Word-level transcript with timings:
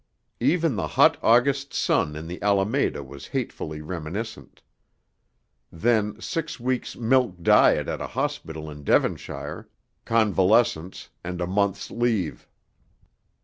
Even 0.39 0.75
the 0.77 0.87
hot 0.87 1.19
August 1.21 1.75
sun 1.75 2.15
in 2.15 2.25
the 2.25 2.41
Alameda 2.41 3.03
was 3.03 3.27
hatefully 3.27 3.81
reminiscent. 3.83 4.63
Then 5.71 6.19
six 6.19 6.59
weeks' 6.59 6.95
milk 6.95 7.43
diet 7.43 7.87
at 7.87 8.01
a 8.01 8.07
hospital 8.07 8.67
in 8.71 8.83
Devonshire, 8.83 9.69
convalescence, 10.03 11.09
and 11.23 11.39
a 11.39 11.45
month's 11.45 11.91
leave. 11.91 12.47